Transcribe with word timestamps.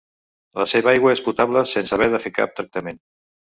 La 0.61 0.65
seva 0.71 0.91
aigua 0.93 1.11
és 1.17 1.21
potable 1.27 1.63
sense 1.73 1.95
haver 1.99 2.09
de 2.17 2.23
fer 2.27 2.35
cap 2.41 2.59
tractament. 2.63 3.01